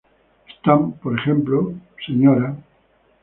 [0.47, 1.73] Están, por ejemplo,
[2.07, 2.55] Mrs.